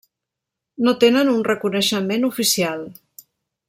[0.87, 2.87] No tenen un reconeixement oficial.